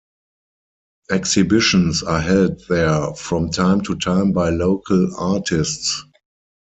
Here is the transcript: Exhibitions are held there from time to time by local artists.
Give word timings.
Exhibitions 1.11 2.01
are 2.01 2.21
held 2.21 2.63
there 2.67 3.13
from 3.13 3.51
time 3.51 3.81
to 3.81 3.93
time 3.99 4.31
by 4.31 4.49
local 4.49 5.15
artists. 5.15 6.03